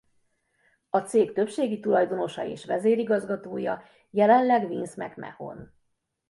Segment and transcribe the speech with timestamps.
[0.89, 5.73] A cég többségi tulajdonosa és vezérigazgatója jelenleg Vince McMahon.